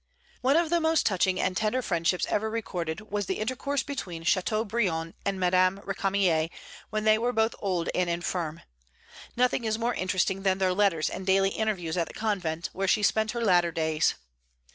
[0.41, 5.13] One of the most touching and tender friendships ever recorded was the intercourse between Châteaubriand
[5.27, 6.49] and Madame Récamier
[6.89, 8.61] when they were both old and infirm.
[9.35, 13.03] Nothing is more interesting than their letters and daily interviews at the convent, where she
[13.03, 14.15] spent her latter days.